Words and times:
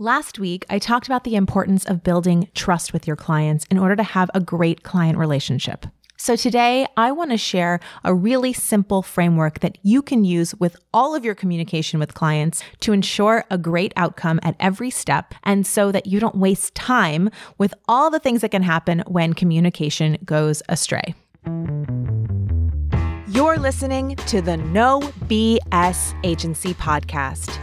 Last 0.00 0.38
week, 0.38 0.64
I 0.70 0.78
talked 0.78 1.04
about 1.04 1.24
the 1.24 1.36
importance 1.36 1.84
of 1.84 2.02
building 2.02 2.48
trust 2.54 2.94
with 2.94 3.06
your 3.06 3.16
clients 3.16 3.66
in 3.70 3.76
order 3.76 3.94
to 3.96 4.02
have 4.02 4.30
a 4.32 4.40
great 4.40 4.82
client 4.82 5.18
relationship. 5.18 5.84
So 6.16 6.36
today, 6.36 6.86
I 6.96 7.12
want 7.12 7.32
to 7.32 7.36
share 7.36 7.80
a 8.02 8.14
really 8.14 8.54
simple 8.54 9.02
framework 9.02 9.60
that 9.60 9.76
you 9.82 10.00
can 10.00 10.24
use 10.24 10.54
with 10.54 10.74
all 10.94 11.14
of 11.14 11.22
your 11.22 11.34
communication 11.34 12.00
with 12.00 12.14
clients 12.14 12.62
to 12.80 12.94
ensure 12.94 13.44
a 13.50 13.58
great 13.58 13.92
outcome 13.94 14.40
at 14.42 14.56
every 14.58 14.88
step 14.88 15.34
and 15.44 15.66
so 15.66 15.92
that 15.92 16.06
you 16.06 16.18
don't 16.18 16.36
waste 16.36 16.74
time 16.74 17.28
with 17.58 17.74
all 17.86 18.08
the 18.08 18.20
things 18.20 18.40
that 18.40 18.52
can 18.52 18.62
happen 18.62 19.02
when 19.06 19.34
communication 19.34 20.16
goes 20.24 20.62
astray. 20.70 21.14
You're 23.28 23.58
listening 23.58 24.16
to 24.16 24.40
the 24.40 24.56
No 24.56 25.00
BS 25.28 26.14
Agency 26.24 26.72
Podcast 26.72 27.60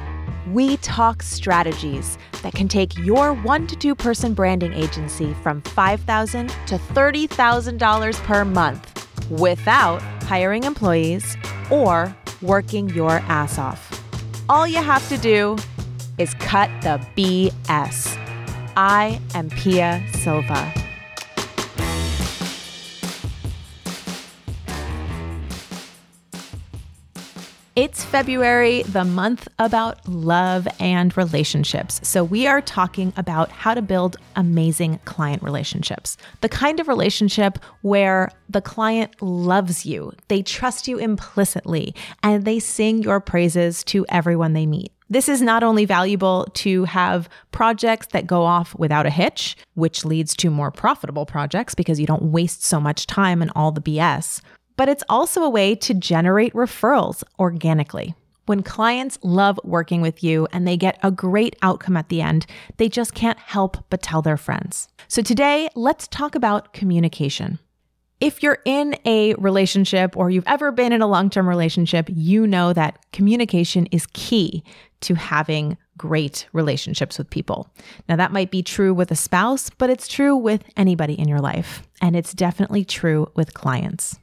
we 0.54 0.78
talk 0.78 1.22
strategies 1.22 2.18
that 2.42 2.54
can 2.54 2.68
take 2.68 2.98
your 3.00 3.34
one 3.34 3.68
to 3.68 3.76
two 3.76 3.96
person 3.96 4.34
branding 4.34 4.74
agency 4.74 5.34
from 5.44 5.62
5,000 5.62 6.50
to 6.68 6.78
$30,000 6.78 8.24
per 8.24 8.46
month 8.46 9.30
without 9.30 10.02
hiring 10.24 10.64
employees 10.64 11.36
or 11.70 12.16
working 12.42 12.90
your 12.90 13.20
ass 13.28 13.58
off. 13.58 13.94
All 14.50 14.68
you 14.68 14.78
have 14.78 15.08
to 15.10 15.18
do 15.18 15.58
is 16.18 16.34
cut 16.36 16.70
the 16.82 17.00
BS. 17.16 18.18
I 18.78 19.20
am 19.34 19.50
Pia 19.50 20.04
Silva. 20.14 20.87
It's 27.78 28.04
February, 28.04 28.82
the 28.82 29.04
month 29.04 29.48
about 29.60 30.08
love 30.08 30.68
and 30.80 31.16
relationships. 31.16 32.00
So, 32.02 32.24
we 32.24 32.48
are 32.48 32.60
talking 32.60 33.14
about 33.18 33.52
how 33.52 33.76
to 33.76 33.84
build 33.84 34.18
amazing 34.36 35.00
client 35.06 35.44
relationships. 35.44 36.18
The 36.42 36.50
kind 36.50 36.80
of 36.80 36.88
relationship 36.88 37.60
where 37.84 38.32
the 38.50 38.62
client 38.62 39.22
loves 39.22 39.86
you, 39.86 40.12
they 40.28 40.42
trust 40.42 40.88
you 40.88 40.98
implicitly, 40.98 41.94
and 42.24 42.46
they 42.46 42.58
sing 42.58 43.04
your 43.04 43.20
praises 43.20 43.84
to 43.84 44.08
everyone 44.10 44.54
they 44.54 44.66
meet. 44.66 44.92
This 45.08 45.30
is 45.30 45.44
not 45.44 45.62
only 45.62 45.86
valuable 45.86 46.48
to 46.56 46.86
have 46.86 47.30
projects 47.52 48.08
that 48.08 48.26
go 48.26 48.42
off 48.42 48.74
without 48.74 49.06
a 49.06 49.12
hitch, 49.12 49.56
which 49.76 50.04
leads 50.04 50.36
to 50.38 50.50
more 50.50 50.72
profitable 50.72 51.28
projects 51.28 51.76
because 51.76 52.00
you 52.00 52.08
don't 52.08 52.24
waste 52.24 52.64
so 52.64 52.80
much 52.82 53.06
time 53.06 53.44
and 53.44 53.52
all 53.56 53.72
the 53.72 53.82
BS, 53.82 54.42
but 54.78 54.88
it's 54.88 55.04
also 55.10 55.44
a 55.44 55.50
way 55.50 55.76
to 55.76 55.94
generate 55.94 56.54
referrals 56.54 57.24
organically. 57.38 58.16
When 58.46 58.64
clients 58.64 59.20
love 59.24 59.60
working 59.66 60.02
with 60.02 60.24
you 60.24 60.48
and 60.54 60.66
they 60.66 60.78
get 60.78 60.98
a 61.04 61.12
great 61.12 61.58
outcome 61.62 61.98
at 61.98 62.08
the 62.08 62.22
end, 62.22 62.46
they 62.78 62.88
just 62.88 63.14
can't 63.14 63.38
help 63.38 63.84
but 63.90 64.02
tell 64.02 64.22
their 64.22 64.38
friends. 64.38 64.88
So 65.10 65.22
today, 65.22 65.68
let's 65.76 66.08
talk 66.08 66.34
about 66.34 66.72
communication. 66.72 67.60
If 68.22 68.42
you're 68.42 68.60
in 68.66 68.96
a 69.06 69.34
relationship 69.36 70.16
or 70.16 70.30
you've 70.30 70.48
ever 70.48 70.72
been 70.72 70.94
in 70.94 71.02
a 71.02 71.08
long 71.08 71.30
term 71.30 71.48
relationship, 71.48 72.10
you 72.10 72.48
know 72.48 72.72
that 72.72 73.00
communication 73.12 73.86
is 73.88 74.08
key 74.14 74.64
to 75.02 75.14
having 75.14 75.78
great 75.98 76.48
relationships 76.54 77.18
with 77.18 77.30
people. 77.30 77.70
Now, 78.08 78.16
that 78.16 78.32
might 78.32 78.50
be 78.50 78.64
true 78.64 78.94
with 78.94 79.12
a 79.12 79.16
spouse, 79.16 79.70
but 79.78 79.90
it's 79.90 80.08
true 80.08 80.36
with 80.36 80.64
anybody 80.78 81.14
in 81.14 81.28
your 81.28 81.42
life. 81.42 81.84
And 82.02 82.16
it's 82.16 82.34
definitely 82.34 82.86
true 82.86 83.30
with 83.36 83.54
clients. 83.54 84.18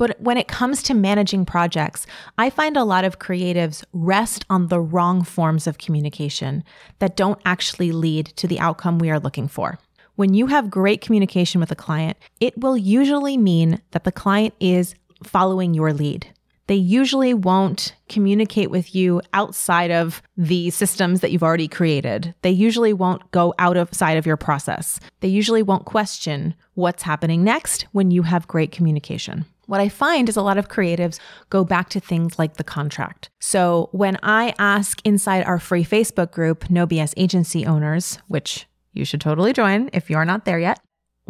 But 0.00 0.18
when 0.18 0.38
it 0.38 0.48
comes 0.48 0.82
to 0.84 0.94
managing 0.94 1.44
projects, 1.44 2.06
I 2.38 2.48
find 2.48 2.74
a 2.74 2.84
lot 2.84 3.04
of 3.04 3.18
creatives 3.18 3.84
rest 3.92 4.46
on 4.48 4.68
the 4.68 4.80
wrong 4.80 5.22
forms 5.22 5.66
of 5.66 5.76
communication 5.76 6.64
that 7.00 7.16
don't 7.16 7.38
actually 7.44 7.92
lead 7.92 8.28
to 8.36 8.46
the 8.46 8.58
outcome 8.60 8.98
we 8.98 9.10
are 9.10 9.20
looking 9.20 9.46
for. 9.46 9.78
When 10.14 10.32
you 10.32 10.46
have 10.46 10.70
great 10.70 11.02
communication 11.02 11.60
with 11.60 11.70
a 11.70 11.74
client, 11.74 12.16
it 12.40 12.56
will 12.56 12.78
usually 12.78 13.36
mean 13.36 13.82
that 13.90 14.04
the 14.04 14.10
client 14.10 14.54
is 14.58 14.94
following 15.22 15.74
your 15.74 15.92
lead. 15.92 16.26
They 16.66 16.76
usually 16.76 17.34
won't 17.34 17.94
communicate 18.08 18.70
with 18.70 18.94
you 18.94 19.20
outside 19.34 19.90
of 19.90 20.22
the 20.34 20.70
systems 20.70 21.20
that 21.20 21.30
you've 21.30 21.42
already 21.42 21.68
created. 21.68 22.34
They 22.40 22.52
usually 22.52 22.94
won't 22.94 23.30
go 23.32 23.52
out 23.58 23.76
of 23.76 23.92
side 23.92 24.16
of 24.16 24.24
your 24.24 24.38
process. 24.38 24.98
They 25.20 25.28
usually 25.28 25.62
won't 25.62 25.84
question 25.84 26.54
what's 26.72 27.02
happening 27.02 27.44
next 27.44 27.82
when 27.92 28.10
you 28.10 28.22
have 28.22 28.48
great 28.48 28.72
communication. 28.72 29.44
What 29.70 29.80
I 29.80 29.88
find 29.88 30.28
is 30.28 30.34
a 30.34 30.42
lot 30.42 30.58
of 30.58 30.66
creatives 30.66 31.20
go 31.48 31.62
back 31.62 31.90
to 31.90 32.00
things 32.00 32.40
like 32.40 32.56
the 32.56 32.64
contract. 32.64 33.30
So 33.38 33.88
when 33.92 34.18
I 34.20 34.52
ask 34.58 35.00
inside 35.04 35.44
our 35.44 35.60
free 35.60 35.84
Facebook 35.84 36.32
group, 36.32 36.68
No 36.68 36.88
BS 36.88 37.14
Agency 37.16 37.64
Owners, 37.64 38.18
which 38.26 38.66
you 38.94 39.04
should 39.04 39.20
totally 39.20 39.52
join 39.52 39.88
if 39.92 40.10
you're 40.10 40.24
not 40.24 40.44
there 40.44 40.58
yet, 40.58 40.80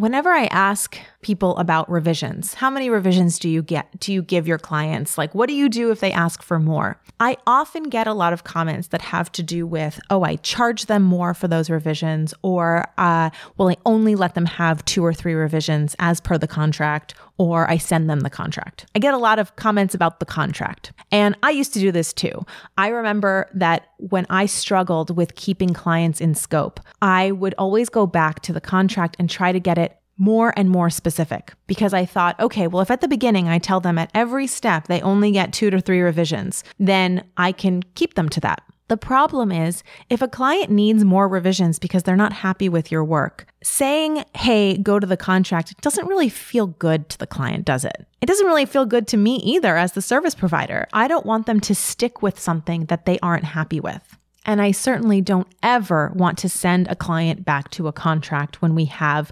whenever 0.01 0.31
I 0.31 0.47
ask 0.47 0.99
people 1.21 1.55
about 1.59 1.91
revisions, 1.91 2.55
how 2.55 2.71
many 2.71 2.89
revisions 2.89 3.39
do 3.39 3.51
you 3.51 3.63
get? 3.63 4.01
Do 4.01 4.15
you 4.15 4.23
give 4.23 4.49
your 4.49 4.57
clients? 4.57 5.19
Like, 5.19 5.35
what 5.35 5.47
do 5.47 5.55
you 5.55 5.69
do 5.69 5.91
if 5.91 6.01
they 6.01 6.11
ask 6.11 6.43
for 6.43 6.59
more? 6.59 6.99
I 7.21 7.37
often 7.47 7.85
get 7.85 8.07
a 8.07 8.15
lot 8.15 8.33
of 8.33 8.43
comments 8.43 8.89
that 8.89 9.03
have 9.03 9.31
to 9.33 9.43
do 9.43 9.67
with, 9.67 10.01
oh, 10.09 10.23
I 10.23 10.37
charge 10.37 10.87
them 10.87 11.03
more 11.03 11.35
for 11.35 11.49
those 11.49 11.69
revisions, 11.69 12.33
or, 12.41 12.89
uh, 12.97 13.29
well, 13.59 13.69
I 13.69 13.77
only 13.85 14.15
let 14.15 14.35
them 14.35 14.47
have 14.47 14.83
two 14.87 15.05
or 15.05 15.13
three 15.13 15.35
revisions 15.35 15.95
as 15.99 16.19
per 16.19 16.39
the 16.39 16.49
contract, 16.49 17.13
or 17.37 17.69
I 17.71 17.77
send 17.77 18.09
them 18.09 18.21
the 18.21 18.31
contract. 18.31 18.87
I 18.95 18.99
get 18.99 19.13
a 19.13 19.19
lot 19.19 19.39
of 19.39 19.57
comments 19.57 19.95
about 19.95 20.19
the 20.21 20.27
contract. 20.27 20.93
And 21.13 21.37
I 21.43 21.51
used 21.51 21.75
to 21.75 21.81
do 21.81 21.93
this 21.93 22.15
too. 22.15 22.47
I 22.79 22.89
remember 22.89 23.49
that 23.55 23.89
when 23.99 24.27
I 24.31 24.47
struggled 24.47 25.15
with 25.15 25.35
keeping 25.35 25.75
clients 25.75 26.21
in 26.21 26.35
scope, 26.35 26.81
I 27.03 27.33
would 27.33 27.55
always 27.59 27.89
go 27.89 28.07
back 28.07 28.41
to 28.41 28.53
the 28.53 28.61
contract 28.61 29.17
and 29.19 29.29
try 29.29 29.53
to 29.53 29.61
get 29.61 29.77
it 29.77 29.90
more 30.21 30.53
and 30.55 30.69
more 30.69 30.91
specific 30.91 31.55
because 31.67 31.95
I 31.95 32.05
thought, 32.05 32.39
okay, 32.39 32.67
well, 32.67 32.83
if 32.83 32.91
at 32.91 33.01
the 33.01 33.09
beginning 33.09 33.49
I 33.49 33.59
tell 33.59 33.81
them 33.81 33.99
at 33.99 34.11
every 34.15 34.47
step 34.47 34.87
they 34.87 35.01
only 35.01 35.33
get 35.33 35.53
two 35.53 35.71
to 35.71 35.81
three 35.81 36.03
revisions, 36.03 36.63
then 36.79 37.25
I 37.39 37.53
can 37.53 37.83
keep 37.95 38.15
them 38.15 38.29
to 38.29 38.41
that. 38.41 38.63
The 38.89 38.97
problem 38.97 39.51
is 39.51 39.83
if 40.11 40.21
a 40.21 40.29
client 40.29 40.69
needs 40.69 41.05
more 41.05 41.27
revisions 41.27 41.79
because 41.79 42.03
they're 42.03 42.17
not 42.17 42.33
happy 42.33 42.69
with 42.69 42.91
your 42.91 43.05
work, 43.05 43.47
saying, 43.63 44.25
hey, 44.35 44.77
go 44.77 44.99
to 44.99 45.07
the 45.07 45.17
contract 45.17 45.81
doesn't 45.81 46.09
really 46.09 46.29
feel 46.29 46.67
good 46.67 47.09
to 47.11 47.19
the 47.19 47.27
client, 47.27 47.65
does 47.65 47.85
it? 47.85 48.05
It 48.21 48.27
doesn't 48.27 48.47
really 48.47 48.67
feel 48.67 48.85
good 48.85 49.07
to 49.09 49.17
me 49.17 49.37
either 49.37 49.77
as 49.77 49.93
the 49.93 50.03
service 50.03 50.35
provider. 50.35 50.87
I 50.93 51.09
don't 51.09 51.25
want 51.25 51.47
them 51.47 51.61
to 51.61 51.75
stick 51.75 52.21
with 52.21 52.39
something 52.39 52.87
that 52.87 53.07
they 53.07 53.19
aren't 53.21 53.45
happy 53.45 53.81
with. 53.81 54.19
And 54.45 54.61
I 54.61 54.73
certainly 54.73 55.21
don't 55.21 55.47
ever 55.63 56.13
want 56.17 56.39
to 56.39 56.49
send 56.49 56.89
a 56.89 56.97
client 56.97 57.45
back 57.45 57.71
to 57.71 57.87
a 57.87 57.93
contract 57.93 58.61
when 58.61 58.75
we 58.75 58.87
have 58.87 59.31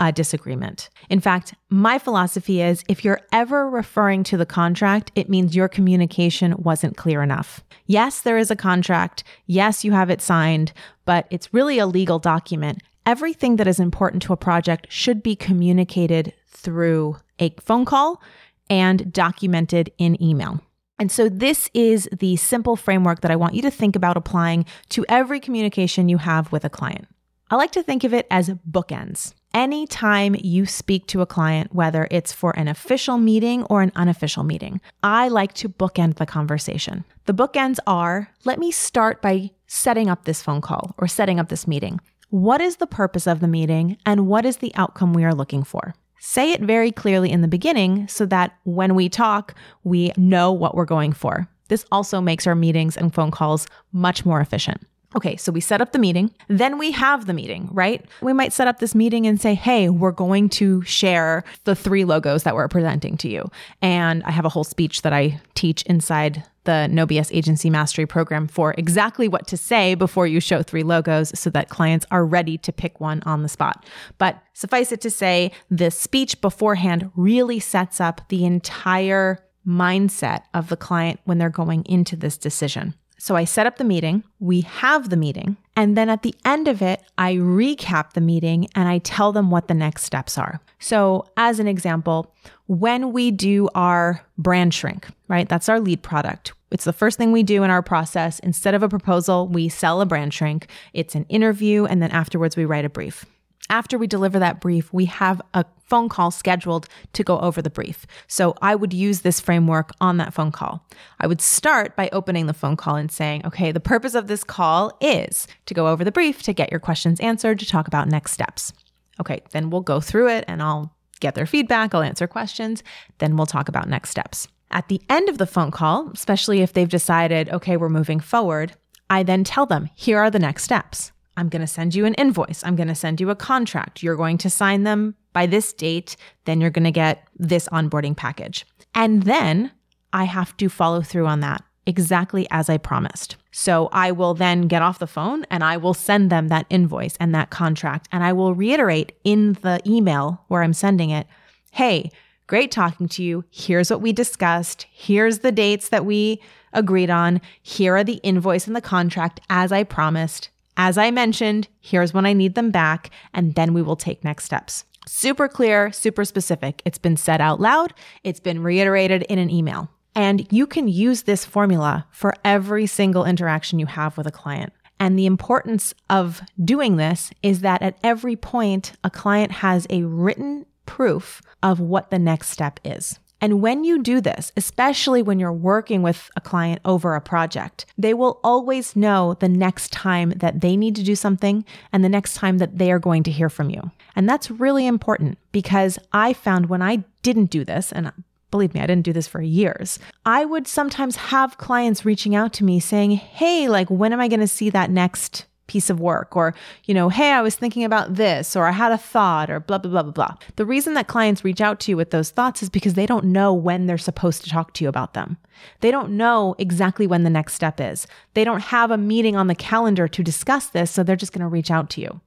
a 0.00 0.12
disagreement. 0.12 0.90
In 1.08 1.20
fact, 1.20 1.54
my 1.70 1.98
philosophy 1.98 2.60
is 2.60 2.84
if 2.88 3.04
you're 3.04 3.20
ever 3.32 3.68
referring 3.68 4.24
to 4.24 4.36
the 4.36 4.46
contract, 4.46 5.12
it 5.14 5.28
means 5.28 5.54
your 5.54 5.68
communication 5.68 6.54
wasn't 6.58 6.96
clear 6.96 7.22
enough. 7.22 7.62
Yes, 7.86 8.20
there 8.20 8.38
is 8.38 8.50
a 8.50 8.56
contract. 8.56 9.24
Yes, 9.46 9.84
you 9.84 9.92
have 9.92 10.10
it 10.10 10.20
signed, 10.20 10.72
but 11.04 11.26
it's 11.30 11.54
really 11.54 11.78
a 11.78 11.86
legal 11.86 12.18
document. 12.18 12.82
Everything 13.06 13.56
that 13.56 13.66
is 13.66 13.78
important 13.78 14.22
to 14.24 14.32
a 14.32 14.38
project 14.38 14.86
should 14.90 15.22
be 15.22 15.36
communicated 15.36 16.32
through 16.48 17.16
a 17.38 17.50
phone 17.60 17.84
call 17.84 18.22
and 18.70 19.12
documented 19.12 19.92
in 19.98 20.20
email. 20.22 20.60
And 20.98 21.10
so, 21.10 21.28
this 21.28 21.68
is 21.74 22.08
the 22.12 22.36
simple 22.36 22.76
framework 22.76 23.20
that 23.20 23.30
I 23.30 23.36
want 23.36 23.54
you 23.54 23.62
to 23.62 23.70
think 23.70 23.96
about 23.96 24.16
applying 24.16 24.64
to 24.90 25.04
every 25.08 25.40
communication 25.40 26.08
you 26.08 26.18
have 26.18 26.50
with 26.52 26.64
a 26.64 26.70
client. 26.70 27.08
I 27.50 27.56
like 27.56 27.72
to 27.72 27.82
think 27.82 28.04
of 28.04 28.14
it 28.14 28.26
as 28.30 28.50
bookends 28.70 29.34
anytime 29.54 30.36
you 30.38 30.66
speak 30.66 31.06
to 31.06 31.22
a 31.22 31.26
client, 31.26 31.74
whether 31.74 32.06
it's 32.10 32.32
for 32.32 32.50
an 32.58 32.68
official 32.68 33.16
meeting 33.16 33.62
or 33.64 33.80
an 33.80 33.92
unofficial 33.94 34.42
meeting, 34.42 34.80
I 35.02 35.28
like 35.28 35.54
to 35.54 35.68
bookend 35.68 36.16
the 36.16 36.26
conversation. 36.26 37.04
The 37.26 37.32
bookends 37.32 37.78
are 37.86 38.28
let 38.44 38.58
me 38.58 38.70
start 38.70 39.22
by 39.22 39.52
setting 39.66 40.10
up 40.10 40.24
this 40.24 40.42
phone 40.42 40.60
call 40.60 40.94
or 40.98 41.08
setting 41.08 41.40
up 41.40 41.48
this 41.48 41.66
meeting. 41.66 42.00
What 42.28 42.60
is 42.60 42.76
the 42.76 42.86
purpose 42.86 43.26
of 43.26 43.40
the 43.40 43.48
meeting 43.48 43.96
and 44.04 44.26
what 44.26 44.44
is 44.44 44.58
the 44.58 44.74
outcome 44.74 45.14
we 45.14 45.24
are 45.24 45.34
looking 45.34 45.62
for? 45.62 45.94
Say 46.18 46.52
it 46.52 46.62
very 46.62 46.90
clearly 46.90 47.30
in 47.30 47.42
the 47.42 47.48
beginning 47.48 48.08
so 48.08 48.26
that 48.26 48.56
when 48.64 48.94
we 48.94 49.08
talk, 49.08 49.54
we 49.84 50.10
know 50.16 50.50
what 50.52 50.74
we're 50.74 50.84
going 50.84 51.12
for. 51.12 51.48
This 51.68 51.84
also 51.92 52.20
makes 52.20 52.46
our 52.46 52.54
meetings 52.54 52.96
and 52.96 53.14
phone 53.14 53.30
calls 53.30 53.66
much 53.92 54.24
more 54.24 54.40
efficient. 54.40 54.82
Okay, 55.16 55.36
so 55.36 55.52
we 55.52 55.60
set 55.60 55.80
up 55.80 55.92
the 55.92 55.98
meeting. 55.98 56.32
Then 56.48 56.76
we 56.76 56.90
have 56.90 57.26
the 57.26 57.32
meeting, 57.32 57.68
right? 57.72 58.04
We 58.20 58.32
might 58.32 58.52
set 58.52 58.66
up 58.66 58.80
this 58.80 58.94
meeting 58.94 59.26
and 59.26 59.40
say, 59.40 59.54
hey, 59.54 59.88
we're 59.88 60.10
going 60.10 60.48
to 60.50 60.82
share 60.82 61.44
the 61.64 61.76
three 61.76 62.04
logos 62.04 62.42
that 62.42 62.54
we're 62.54 62.68
presenting 62.68 63.16
to 63.18 63.28
you. 63.28 63.48
And 63.80 64.24
I 64.24 64.32
have 64.32 64.44
a 64.44 64.48
whole 64.48 64.64
speech 64.64 65.02
that 65.02 65.12
I 65.12 65.40
teach 65.54 65.82
inside 65.82 66.44
the 66.64 66.88
No 66.88 67.06
BS 67.06 67.34
Agency 67.34 67.70
Mastery 67.70 68.06
Program 68.06 68.48
for 68.48 68.74
exactly 68.76 69.28
what 69.28 69.46
to 69.48 69.56
say 69.56 69.94
before 69.94 70.26
you 70.26 70.40
show 70.40 70.62
three 70.62 70.82
logos 70.82 71.38
so 71.38 71.50
that 71.50 71.68
clients 71.68 72.06
are 72.10 72.24
ready 72.24 72.58
to 72.58 72.72
pick 72.72 73.00
one 73.00 73.22
on 73.24 73.42
the 73.42 73.48
spot. 73.48 73.86
But 74.18 74.42
suffice 74.54 74.90
it 74.90 75.00
to 75.02 75.10
say, 75.10 75.52
the 75.70 75.90
speech 75.90 76.40
beforehand 76.40 77.10
really 77.14 77.60
sets 77.60 78.00
up 78.00 78.22
the 78.30 78.44
entire 78.44 79.38
mindset 79.66 80.42
of 80.52 80.68
the 80.68 80.76
client 80.76 81.20
when 81.24 81.38
they're 81.38 81.50
going 81.50 81.84
into 81.84 82.16
this 82.16 82.36
decision. 82.36 82.94
So 83.24 83.36
I 83.36 83.44
set 83.44 83.66
up 83.66 83.78
the 83.78 83.84
meeting, 83.84 84.22
we 84.38 84.60
have 84.60 85.08
the 85.08 85.16
meeting, 85.16 85.56
And 85.76 85.96
then 85.96 86.10
at 86.10 86.22
the 86.22 86.34
end 86.44 86.68
of 86.68 86.82
it, 86.82 87.02
I 87.16 87.36
recap 87.36 88.12
the 88.12 88.20
meeting 88.20 88.68
and 88.74 88.86
I 88.86 88.98
tell 88.98 89.32
them 89.32 89.50
what 89.50 89.66
the 89.66 89.72
next 89.72 90.04
steps 90.04 90.36
are. 90.36 90.60
So, 90.78 91.24
as 91.38 91.58
an 91.58 91.66
example, 91.66 92.34
when 92.66 93.14
we 93.14 93.30
do 93.30 93.70
our 93.74 94.22
brand 94.36 94.74
shrink, 94.74 95.08
right? 95.26 95.48
That's 95.48 95.70
our 95.70 95.80
lead 95.80 96.02
product. 96.02 96.52
It's 96.70 96.84
the 96.84 96.92
first 96.92 97.16
thing 97.16 97.32
we 97.32 97.42
do 97.42 97.62
in 97.62 97.70
our 97.70 97.80
process. 97.80 98.40
Instead 98.40 98.74
of 98.74 98.82
a 98.82 98.90
proposal, 98.90 99.48
we 99.48 99.70
sell 99.70 100.02
a 100.02 100.06
brand 100.06 100.34
shrink. 100.34 100.68
It's 100.92 101.14
an 101.14 101.24
interview, 101.30 101.86
and 101.86 102.02
then 102.02 102.10
afterwards, 102.10 102.58
we 102.58 102.66
write 102.66 102.84
a 102.84 102.90
brief. 102.90 103.24
After 103.70 103.96
we 103.96 104.06
deliver 104.06 104.38
that 104.38 104.60
brief, 104.60 104.92
we 104.92 105.06
have 105.06 105.40
a 105.54 105.64
phone 105.86 106.08
call 106.08 106.30
scheduled 106.30 106.86
to 107.12 107.24
go 107.24 107.38
over 107.40 107.62
the 107.62 107.70
brief. 107.70 108.06
So 108.26 108.54
I 108.60 108.74
would 108.74 108.92
use 108.92 109.20
this 109.20 109.40
framework 109.40 109.90
on 110.00 110.18
that 110.18 110.34
phone 110.34 110.52
call. 110.52 110.86
I 111.20 111.26
would 111.26 111.40
start 111.40 111.96
by 111.96 112.08
opening 112.12 112.46
the 112.46 112.54
phone 112.54 112.76
call 112.76 112.96
and 112.96 113.10
saying, 113.10 113.46
okay, 113.46 113.72
the 113.72 113.80
purpose 113.80 114.14
of 114.14 114.26
this 114.26 114.44
call 114.44 114.96
is 115.00 115.46
to 115.66 115.74
go 115.74 115.88
over 115.88 116.04
the 116.04 116.12
brief, 116.12 116.42
to 116.42 116.52
get 116.52 116.70
your 116.70 116.80
questions 116.80 117.20
answered, 117.20 117.58
to 117.58 117.66
talk 117.66 117.88
about 117.88 118.08
next 118.08 118.32
steps. 118.32 118.72
Okay, 119.20 119.42
then 119.52 119.70
we'll 119.70 119.80
go 119.80 120.00
through 120.00 120.28
it 120.28 120.44
and 120.48 120.62
I'll 120.62 120.94
get 121.20 121.34
their 121.34 121.46
feedback, 121.46 121.94
I'll 121.94 122.02
answer 122.02 122.26
questions, 122.26 122.82
then 123.18 123.36
we'll 123.36 123.46
talk 123.46 123.68
about 123.68 123.88
next 123.88 124.10
steps. 124.10 124.48
At 124.70 124.88
the 124.88 125.00
end 125.08 125.28
of 125.28 125.38
the 125.38 125.46
phone 125.46 125.70
call, 125.70 126.10
especially 126.12 126.60
if 126.60 126.72
they've 126.72 126.88
decided, 126.88 127.48
okay, 127.48 127.76
we're 127.76 127.88
moving 127.88 128.20
forward, 128.20 128.74
I 129.08 129.22
then 129.22 129.44
tell 129.44 129.66
them, 129.66 129.88
here 129.94 130.18
are 130.18 130.30
the 130.30 130.38
next 130.38 130.64
steps. 130.64 131.12
I'm 131.36 131.48
going 131.48 131.60
to 131.60 131.66
send 131.66 131.94
you 131.94 132.04
an 132.04 132.14
invoice. 132.14 132.62
I'm 132.64 132.76
going 132.76 132.88
to 132.88 132.94
send 132.94 133.20
you 133.20 133.30
a 133.30 133.36
contract. 133.36 134.02
You're 134.02 134.16
going 134.16 134.38
to 134.38 134.50
sign 134.50 134.84
them 134.84 135.14
by 135.32 135.46
this 135.46 135.72
date. 135.72 136.16
Then 136.44 136.60
you're 136.60 136.70
going 136.70 136.84
to 136.84 136.90
get 136.90 137.26
this 137.36 137.68
onboarding 137.68 138.16
package. 138.16 138.66
And 138.94 139.24
then 139.24 139.72
I 140.12 140.24
have 140.24 140.56
to 140.58 140.68
follow 140.68 141.02
through 141.02 141.26
on 141.26 141.40
that 141.40 141.62
exactly 141.86 142.46
as 142.50 142.70
I 142.70 142.78
promised. 142.78 143.36
So 143.50 143.88
I 143.92 144.10
will 144.12 144.34
then 144.34 144.62
get 144.62 144.82
off 144.82 144.98
the 144.98 145.06
phone 145.06 145.44
and 145.50 145.62
I 145.62 145.76
will 145.76 145.94
send 145.94 146.30
them 146.30 146.48
that 146.48 146.66
invoice 146.70 147.16
and 147.18 147.34
that 147.34 147.50
contract. 147.50 148.08
And 148.10 148.24
I 148.24 148.32
will 148.32 148.54
reiterate 148.54 149.12
in 149.24 149.54
the 149.54 149.80
email 149.86 150.44
where 150.48 150.62
I'm 150.62 150.72
sending 150.72 151.10
it 151.10 151.26
Hey, 151.74 152.12
great 152.46 152.70
talking 152.70 153.08
to 153.08 153.22
you. 153.24 153.44
Here's 153.50 153.90
what 153.90 154.00
we 154.00 154.12
discussed. 154.12 154.86
Here's 154.92 155.40
the 155.40 155.50
dates 155.50 155.88
that 155.88 156.06
we 156.06 156.40
agreed 156.72 157.10
on. 157.10 157.40
Here 157.62 157.96
are 157.96 158.04
the 158.04 158.20
invoice 158.22 158.68
and 158.68 158.76
the 158.76 158.80
contract 158.80 159.40
as 159.50 159.72
I 159.72 159.82
promised. 159.82 160.50
As 160.76 160.98
I 160.98 161.10
mentioned, 161.10 161.68
here's 161.80 162.12
when 162.12 162.26
I 162.26 162.32
need 162.32 162.54
them 162.54 162.70
back, 162.70 163.10
and 163.32 163.54
then 163.54 163.74
we 163.74 163.82
will 163.82 163.96
take 163.96 164.24
next 164.24 164.44
steps. 164.44 164.84
Super 165.06 165.48
clear, 165.48 165.92
super 165.92 166.24
specific. 166.24 166.82
It's 166.84 166.98
been 166.98 167.16
said 167.16 167.40
out 167.40 167.60
loud, 167.60 167.94
it's 168.24 168.40
been 168.40 168.62
reiterated 168.62 169.22
in 169.24 169.38
an 169.38 169.50
email. 169.50 169.90
And 170.16 170.50
you 170.52 170.66
can 170.66 170.88
use 170.88 171.22
this 171.22 171.44
formula 171.44 172.06
for 172.10 172.34
every 172.44 172.86
single 172.86 173.24
interaction 173.24 173.78
you 173.78 173.86
have 173.86 174.16
with 174.16 174.26
a 174.26 174.32
client. 174.32 174.72
And 175.00 175.18
the 175.18 175.26
importance 175.26 175.92
of 176.08 176.40
doing 176.64 176.96
this 176.96 177.30
is 177.42 177.60
that 177.60 177.82
at 177.82 177.98
every 178.02 178.36
point, 178.36 178.92
a 179.02 179.10
client 179.10 179.50
has 179.52 179.86
a 179.90 180.04
written 180.04 180.66
proof 180.86 181.42
of 181.62 181.80
what 181.80 182.10
the 182.10 182.18
next 182.18 182.50
step 182.50 182.78
is. 182.84 183.18
And 183.40 183.60
when 183.60 183.84
you 183.84 184.02
do 184.02 184.20
this, 184.20 184.52
especially 184.56 185.22
when 185.22 185.38
you're 185.38 185.52
working 185.52 186.02
with 186.02 186.30
a 186.36 186.40
client 186.40 186.80
over 186.84 187.14
a 187.14 187.20
project, 187.20 187.84
they 187.98 188.14
will 188.14 188.40
always 188.42 188.96
know 188.96 189.34
the 189.34 189.48
next 189.48 189.92
time 189.92 190.30
that 190.36 190.60
they 190.60 190.76
need 190.76 190.96
to 190.96 191.02
do 191.02 191.14
something 191.14 191.64
and 191.92 192.02
the 192.02 192.08
next 192.08 192.34
time 192.34 192.58
that 192.58 192.78
they 192.78 192.90
are 192.90 192.98
going 192.98 193.22
to 193.24 193.30
hear 193.30 193.50
from 193.50 193.70
you. 193.70 193.90
And 194.16 194.28
that's 194.28 194.50
really 194.50 194.86
important 194.86 195.38
because 195.52 195.98
I 196.12 196.32
found 196.32 196.68
when 196.68 196.82
I 196.82 197.04
didn't 197.22 197.50
do 197.50 197.64
this, 197.64 197.92
and 197.92 198.12
believe 198.50 198.72
me, 198.72 198.80
I 198.80 198.86
didn't 198.86 199.04
do 199.04 199.12
this 199.12 199.26
for 199.26 199.42
years. 199.42 199.98
I 200.24 200.44
would 200.44 200.66
sometimes 200.66 201.16
have 201.16 201.58
clients 201.58 202.04
reaching 202.04 202.34
out 202.34 202.52
to 202.54 202.64
me 202.64 202.78
saying, 202.80 203.10
Hey, 203.12 203.68
like, 203.68 203.90
when 203.90 204.12
am 204.12 204.20
I 204.20 204.28
going 204.28 204.40
to 204.40 204.48
see 204.48 204.70
that 204.70 204.90
next 204.90 205.46
piece 205.66 205.88
of 205.90 206.00
work 206.00 206.36
or, 206.36 206.54
you 206.84 206.94
know, 206.94 207.08
hey, 207.08 207.32
I 207.32 207.40
was 207.40 207.56
thinking 207.56 207.84
about 207.84 208.14
this 208.14 208.54
or 208.54 208.66
I 208.66 208.72
had 208.72 208.92
a 208.92 208.98
thought 208.98 209.50
or 209.50 209.60
blah, 209.60 209.78
blah, 209.78 209.90
blah, 209.90 210.02
blah, 210.02 210.12
blah. 210.12 210.34
The 210.56 210.66
reason 210.66 210.94
that 210.94 211.06
clients 211.06 211.44
reach 211.44 211.60
out 211.60 211.80
to 211.80 211.92
you 211.92 211.96
with 211.96 212.10
those 212.10 212.30
thoughts 212.30 212.62
is 212.62 212.68
because 212.68 212.94
they 212.94 213.06
don't 213.06 213.26
know 213.26 213.52
when 213.52 213.86
they're 213.86 213.98
supposed 213.98 214.42
to 214.44 214.50
talk 214.50 214.72
to 214.74 214.84
you 214.84 214.88
about 214.88 215.14
them. 215.14 215.38
They 215.80 215.90
don't 215.90 216.16
know 216.16 216.54
exactly 216.58 217.06
when 217.06 217.24
the 217.24 217.30
next 217.30 217.54
step 217.54 217.80
is. 217.80 218.06
They 218.34 218.44
don't 218.44 218.60
have 218.60 218.90
a 218.90 218.98
meeting 218.98 219.36
on 219.36 219.46
the 219.46 219.54
calendar 219.54 220.08
to 220.08 220.22
discuss 220.22 220.66
this, 220.66 220.90
so 220.90 221.02
they're 221.02 221.16
just 221.16 221.32
going 221.32 221.40
to 221.40 221.48
reach 221.48 221.70
out 221.70 221.90
to 221.90 222.00
you. 222.00 222.20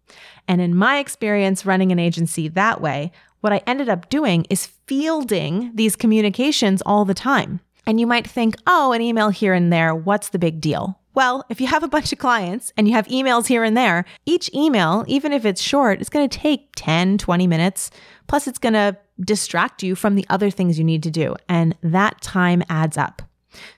And 0.48 0.62
in 0.62 0.76
my 0.76 1.00
experience 1.00 1.66
running 1.66 1.92
an 1.92 2.00
agency 2.00 2.48
that 2.48 2.82
way, 2.82 3.12
what 3.42 3.54
I 3.54 3.62
ended 3.68 3.90
up 3.90 4.10
doing 4.10 4.46
is 4.50 4.66
fielding 4.66 5.72
these 5.76 5.96
communications 5.96 6.82
all 6.86 7.06
the 7.06 7.14
time. 7.14 7.60
And 7.86 8.00
you 8.00 8.08
might 8.08 8.28
think, 8.28 8.56
oh, 8.66 8.92
an 8.92 9.02
email 9.02 9.30
here 9.30 9.54
and 9.54 9.72
there, 9.72 9.96
what's 9.96 10.30
the 10.30 10.40
big 10.40 10.60
deal? 10.60 11.00
Well, 11.18 11.44
if 11.50 11.60
you 11.60 11.66
have 11.66 11.82
a 11.82 11.88
bunch 11.88 12.14
of 12.14 12.20
clients 12.20 12.72
and 12.78 12.88
you 12.88 12.94
have 12.94 13.08
emails 13.08 13.48
here 13.48 13.64
and 13.64 13.76
there, 13.76 14.06
each 14.28 14.54
email, 14.54 15.04
even 15.08 15.34
if 15.34 15.46
it's 15.46 15.60
short, 15.60 16.00
is 16.00 16.10
going 16.10 16.30
to 16.30 16.38
take 16.38 16.70
10, 16.76 17.18
20 17.18 17.48
minutes. 17.48 17.90
Plus, 18.28 18.46
it's 18.46 18.60
going 18.60 18.74
to 18.74 18.96
distract 19.22 19.82
you 19.82 19.96
from 19.96 20.14
the 20.14 20.28
other 20.30 20.52
things 20.52 20.78
you 20.78 20.84
need 20.86 21.02
to 21.02 21.10
do. 21.10 21.36
And 21.50 21.76
that 21.82 22.22
time 22.22 22.62
adds 22.70 23.00
up. 23.00 23.24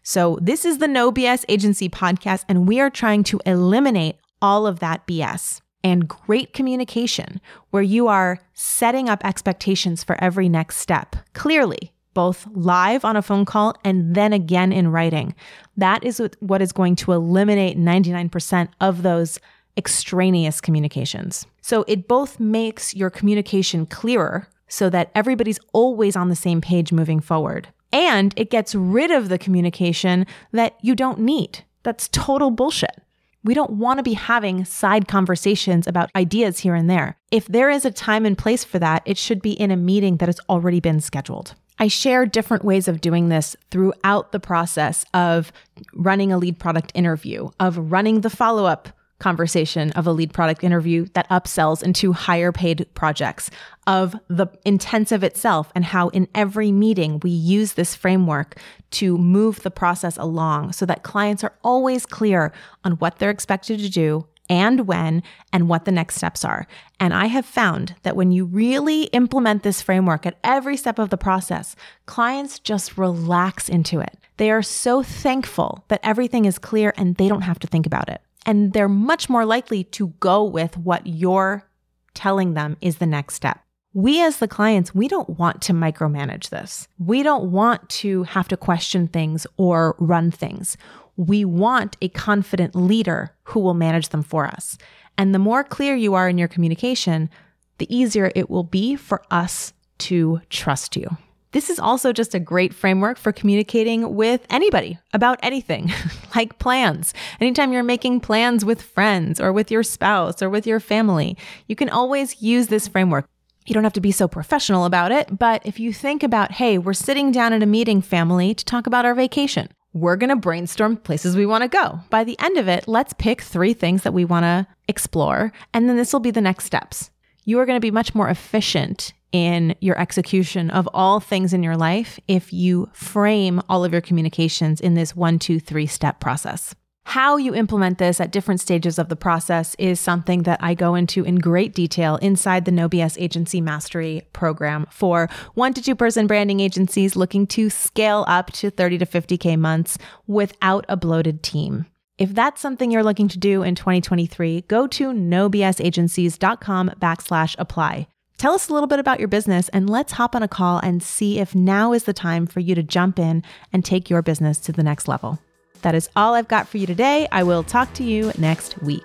So, 0.03 0.37
this 0.41 0.65
is 0.65 0.79
the 0.79 0.87
No 0.89 1.13
BS 1.13 1.45
Agency 1.47 1.87
podcast, 1.87 2.43
and 2.49 2.67
we 2.67 2.81
are 2.81 2.89
trying 2.89 3.23
to 3.23 3.39
eliminate 3.45 4.17
all 4.41 4.67
of 4.67 4.79
that 4.79 5.07
BS 5.07 5.61
and 5.81 6.09
great 6.09 6.51
communication 6.51 7.39
where 7.69 7.81
you 7.81 8.09
are 8.09 8.39
setting 8.53 9.07
up 9.07 9.23
expectations 9.23 10.03
for 10.03 10.21
every 10.21 10.49
next 10.49 10.75
step 10.75 11.15
clearly 11.31 11.93
both 12.13 12.47
live 12.51 13.05
on 13.05 13.15
a 13.15 13.21
phone 13.21 13.45
call 13.45 13.75
and 13.83 14.15
then 14.15 14.33
again 14.33 14.71
in 14.71 14.89
writing. 14.89 15.35
That 15.77 16.03
is 16.03 16.21
what 16.39 16.61
is 16.61 16.71
going 16.71 16.95
to 16.97 17.13
eliminate 17.13 17.77
99% 17.77 18.69
of 18.81 19.03
those 19.03 19.39
extraneous 19.77 20.59
communications. 20.59 21.45
So 21.61 21.85
it 21.87 22.07
both 22.07 22.39
makes 22.39 22.95
your 22.95 23.09
communication 23.09 23.85
clearer 23.85 24.47
so 24.67 24.89
that 24.89 25.11
everybody's 25.15 25.59
always 25.73 26.15
on 26.15 26.29
the 26.29 26.35
same 26.35 26.61
page 26.61 26.91
moving 26.91 27.19
forward. 27.19 27.69
And 27.91 28.33
it 28.37 28.51
gets 28.51 28.75
rid 28.75 29.11
of 29.11 29.29
the 29.29 29.37
communication 29.37 30.27
that 30.51 30.75
you 30.81 30.95
don't 30.95 31.19
need. 31.19 31.63
That's 31.83 32.07
total 32.09 32.51
bullshit. 32.51 33.01
We 33.43 33.53
don't 33.53 33.71
want 33.71 33.99
to 33.99 34.03
be 34.03 34.13
having 34.13 34.65
side 34.65 35.07
conversations 35.07 35.87
about 35.87 36.11
ideas 36.15 36.59
here 36.59 36.75
and 36.75 36.89
there. 36.89 37.17
If 37.31 37.47
there 37.47 37.69
is 37.69 37.85
a 37.85 37.91
time 37.91 38.25
and 38.25 38.37
place 38.37 38.65
for 38.65 38.79
that, 38.79 39.01
it 39.05 39.17
should 39.17 39.41
be 39.41 39.53
in 39.53 39.71
a 39.71 39.77
meeting 39.77 40.17
that 40.17 40.27
has 40.27 40.41
already 40.49 40.81
been 40.81 40.99
scheduled. 40.99 41.55
I 41.79 41.87
share 41.87 42.25
different 42.25 42.65
ways 42.65 42.87
of 42.87 43.01
doing 43.01 43.29
this 43.29 43.55
throughout 43.71 44.31
the 44.31 44.39
process 44.39 45.05
of 45.13 45.51
running 45.93 46.31
a 46.31 46.37
lead 46.37 46.59
product 46.59 46.91
interview, 46.93 47.49
of 47.59 47.91
running 47.91 48.21
the 48.21 48.29
follow 48.29 48.65
up 48.65 48.89
conversation 49.19 49.91
of 49.91 50.07
a 50.07 50.11
lead 50.11 50.33
product 50.33 50.63
interview 50.63 51.05
that 51.13 51.29
upsells 51.29 51.83
into 51.83 52.13
higher 52.13 52.51
paid 52.51 52.87
projects, 52.93 53.51
of 53.85 54.15
the 54.29 54.47
intensive 54.65 55.23
itself, 55.23 55.71
and 55.75 55.83
how 55.85 56.07
in 56.09 56.27
every 56.33 56.71
meeting 56.71 57.19
we 57.21 57.29
use 57.29 57.73
this 57.73 57.95
framework 57.95 58.57
to 58.91 59.17
move 59.17 59.61
the 59.61 59.71
process 59.71 60.17
along 60.17 60.71
so 60.71 60.85
that 60.85 61.03
clients 61.03 61.43
are 61.43 61.53
always 61.63 62.05
clear 62.05 62.53
on 62.83 62.93
what 62.93 63.19
they're 63.19 63.29
expected 63.29 63.79
to 63.79 63.89
do 63.89 64.25
and 64.49 64.87
when 64.87 65.23
and 65.53 65.69
what 65.69 65.85
the 65.85 65.91
next 65.91 66.15
steps 66.15 66.43
are. 66.43 66.67
And 66.99 67.13
I 67.13 67.27
have 67.27 67.45
found 67.45 67.95
that 68.03 68.15
when 68.15 68.31
you 68.31 68.45
really 68.45 69.03
implement 69.05 69.63
this 69.63 69.81
framework 69.81 70.25
at 70.25 70.37
every 70.43 70.75
step 70.75 70.99
of 70.99 71.09
the 71.09 71.17
process, 71.17 71.75
clients 72.05 72.59
just 72.59 72.97
relax 72.97 73.69
into 73.69 73.99
it. 73.99 74.17
They 74.37 74.51
are 74.51 74.63
so 74.63 75.03
thankful 75.03 75.83
that 75.89 76.01
everything 76.03 76.45
is 76.45 76.57
clear 76.57 76.93
and 76.97 77.15
they 77.15 77.27
don't 77.27 77.41
have 77.41 77.59
to 77.59 77.67
think 77.67 77.85
about 77.85 78.09
it. 78.09 78.21
And 78.45 78.73
they're 78.73 78.89
much 78.89 79.29
more 79.29 79.45
likely 79.45 79.83
to 79.85 80.07
go 80.19 80.43
with 80.43 80.77
what 80.77 81.05
you're 81.05 81.65
telling 82.13 82.53
them 82.53 82.77
is 82.81 82.97
the 82.97 83.05
next 83.05 83.35
step. 83.35 83.59
We, 83.93 84.21
as 84.21 84.37
the 84.37 84.47
clients, 84.47 84.93
we 84.93 85.07
don't 85.07 85.39
want 85.39 85.61
to 85.63 85.73
micromanage 85.73 86.49
this. 86.49 86.87
We 86.99 87.23
don't 87.23 87.51
want 87.51 87.89
to 87.89 88.23
have 88.23 88.47
to 88.49 88.57
question 88.57 89.07
things 89.07 89.47
or 89.57 89.95
run 89.99 90.29
things 90.31 90.77
we 91.19 91.43
want 91.43 91.97
a 92.01 92.07
confident 92.07 92.73
leader 92.73 93.35
who 93.43 93.59
will 93.59 93.73
manage 93.73 94.07
them 94.09 94.23
for 94.23 94.47
us. 94.47 94.77
And 95.17 95.35
the 95.35 95.39
more 95.39 95.65
clear 95.65 95.93
you 95.93 96.13
are 96.13 96.29
in 96.29 96.37
your 96.37 96.47
communication, 96.47 97.29
the 97.77 97.93
easier 97.93 98.31
it 98.35 98.49
will 98.49 98.63
be 98.63 98.95
for 98.95 99.21
us 99.29 99.73
to 99.97 100.39
trust 100.49 100.95
you. 100.95 101.17
This 101.51 101.69
is 101.69 101.77
also 101.77 102.13
just 102.13 102.35
a 102.35 102.39
great 102.39 102.73
framework 102.73 103.17
for 103.17 103.33
communicating 103.33 104.15
with 104.15 104.45
anybody 104.49 104.97
about 105.11 105.39
anything, 105.43 105.91
like 106.35 106.57
plans. 106.57 107.13
Anytime 107.41 107.73
you're 107.73 107.83
making 107.83 108.21
plans 108.21 108.63
with 108.63 108.81
friends 108.81 109.41
or 109.41 109.51
with 109.51 109.69
your 109.69 109.83
spouse 109.83 110.41
or 110.41 110.49
with 110.49 110.65
your 110.65 110.79
family, 110.79 111.35
you 111.67 111.75
can 111.75 111.89
always 111.89 112.41
use 112.41 112.67
this 112.67 112.87
framework. 112.87 113.27
You 113.65 113.73
don't 113.73 113.83
have 113.83 113.93
to 113.93 114.01
be 114.01 114.13
so 114.13 114.29
professional 114.29 114.85
about 114.85 115.11
it, 115.11 115.37
but 115.37 115.65
if 115.65 115.81
you 115.81 115.91
think 115.91 116.23
about, 116.23 116.53
hey, 116.53 116.77
we're 116.77 116.93
sitting 116.93 117.29
down 117.29 117.51
at 117.51 117.61
a 117.61 117.65
meeting, 117.65 118.01
family, 118.01 118.53
to 118.53 118.63
talk 118.63 118.87
about 118.87 119.03
our 119.03 119.13
vacation 119.13 119.67
we're 119.93 120.15
going 120.15 120.29
to 120.29 120.35
brainstorm 120.35 120.97
places 120.97 121.35
we 121.35 121.45
want 121.45 121.63
to 121.63 121.67
go. 121.67 121.99
By 122.09 122.23
the 122.23 122.39
end 122.39 122.57
of 122.57 122.67
it, 122.67 122.87
let's 122.87 123.13
pick 123.13 123.41
three 123.41 123.73
things 123.73 124.03
that 124.03 124.13
we 124.13 124.25
want 124.25 124.43
to 124.43 124.67
explore, 124.87 125.51
and 125.73 125.89
then 125.89 125.97
this 125.97 126.13
will 126.13 126.19
be 126.19 126.31
the 126.31 126.41
next 126.41 126.65
steps. 126.65 127.09
You 127.45 127.59
are 127.59 127.65
going 127.65 127.77
to 127.77 127.81
be 127.81 127.91
much 127.91 128.13
more 128.13 128.29
efficient 128.29 129.13
in 129.31 129.75
your 129.79 129.99
execution 129.99 130.69
of 130.69 130.89
all 130.93 131.19
things 131.19 131.53
in 131.53 131.63
your 131.63 131.77
life 131.77 132.19
if 132.27 132.51
you 132.51 132.89
frame 132.93 133.61
all 133.69 133.83
of 133.83 133.91
your 133.91 134.01
communications 134.01 134.81
in 134.81 134.95
this 134.95 135.15
one, 135.15 135.39
two, 135.39 135.59
three 135.59 135.85
step 135.85 136.19
process. 136.19 136.75
How 137.09 137.37
you 137.37 137.55
implement 137.55 137.97
this 137.97 138.21
at 138.21 138.31
different 138.31 138.61
stages 138.61 138.99
of 138.99 139.09
the 139.09 139.15
process 139.15 139.75
is 139.79 139.99
something 139.99 140.43
that 140.43 140.59
I 140.61 140.75
go 140.75 140.93
into 140.93 141.23
in 141.23 141.37
great 141.37 141.73
detail 141.73 142.17
inside 142.17 142.65
the 142.65 142.71
No 142.71 142.87
BS 142.87 143.19
Agency 143.19 143.61
Mastery 143.61 144.27
program 144.31 144.85
for 144.91 145.27
one 145.55 145.73
to 145.73 145.81
two 145.81 145.95
person 145.95 146.27
branding 146.27 146.59
agencies 146.59 147.15
looking 147.15 147.47
to 147.47 147.71
scale 147.71 148.25
up 148.27 148.51
to 148.51 148.69
30 148.69 148.99
to 148.99 149.07
50K 149.07 149.57
months 149.57 149.97
without 150.27 150.85
a 150.87 150.95
bloated 150.95 151.41
team. 151.41 151.87
If 152.19 152.35
that's 152.35 152.61
something 152.61 152.91
you're 152.91 153.01
looking 153.01 153.27
to 153.29 153.39
do 153.39 153.63
in 153.63 153.73
2023, 153.73 154.65
go 154.67 154.85
to 154.85 155.11
nobsagencies.com 155.11 156.91
backslash 157.01 157.55
apply. 157.57 158.07
Tell 158.37 158.53
us 158.53 158.69
a 158.69 158.73
little 158.73 158.85
bit 158.85 158.99
about 158.99 159.17
your 159.17 159.29
business 159.29 159.67
and 159.69 159.89
let's 159.89 160.11
hop 160.11 160.35
on 160.35 160.43
a 160.43 160.47
call 160.47 160.77
and 160.77 161.01
see 161.01 161.39
if 161.39 161.55
now 161.55 161.91
is 161.91 162.03
the 162.03 162.13
time 162.13 162.45
for 162.45 162.59
you 162.59 162.75
to 162.75 162.83
jump 162.83 163.17
in 163.17 163.41
and 163.73 163.83
take 163.83 164.11
your 164.11 164.21
business 164.21 164.59
to 164.59 164.71
the 164.71 164.83
next 164.83 165.07
level. 165.07 165.39
That 165.81 165.95
is 165.95 166.09
all 166.15 166.33
I've 166.33 166.47
got 166.47 166.67
for 166.67 166.77
you 166.77 166.85
today. 166.87 167.27
I 167.31 167.43
will 167.43 167.63
talk 167.63 167.93
to 167.95 168.03
you 168.03 168.31
next 168.37 168.81
week. 168.81 169.03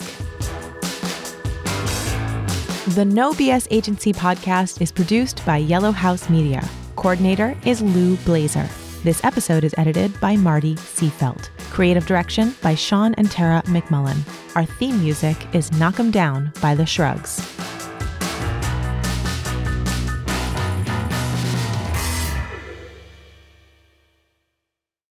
The 2.88 3.04
No 3.04 3.33
BS 3.33 3.66
Agency 3.71 4.12
podcast 4.12 4.81
is 4.83 4.93
produced 4.93 5.45
by 5.47 5.57
Yellow 5.57 5.90
House 5.90 6.28
Media. 6.28 6.69
Coordinator 6.97 7.57
is 7.64 7.81
Lou 7.81 8.16
Blazer. 8.19 8.69
This 9.04 9.23
episode 9.25 9.64
is 9.64 9.75
edited 9.78 10.19
by 10.21 10.37
Marty 10.37 10.75
Seafelt. 10.76 11.50
Creative 11.71 12.07
direction 12.07 12.54
by 12.62 12.75
Sean 12.75 13.14
and 13.14 13.31
Tara 13.31 13.62
McMullen. 13.66 14.19
Our 14.57 14.64
theme 14.64 14.99
music 15.00 15.37
is 15.54 15.73
Knock 15.73 15.99
'em 15.99 16.11
Down 16.11 16.52
by 16.61 16.75
The 16.75 16.87
Shrugs. 16.87 17.53